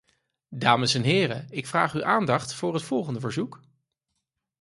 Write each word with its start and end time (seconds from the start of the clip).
Dames 0.55 0.93
en 0.93 1.01
heren, 1.03 1.45
ik 1.49 1.67
vraag 1.67 1.93
uw 1.93 2.03
aandacht 2.03 2.53
voor 2.53 2.73
het 2.73 2.83
volgende 2.83 3.19
verzoek. 3.19 3.61